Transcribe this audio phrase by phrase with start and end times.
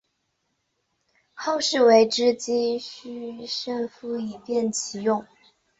[1.35, 5.27] 后世为之机抒胜复以便其用。